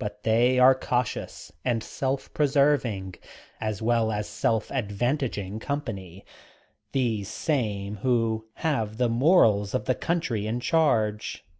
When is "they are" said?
0.24-0.74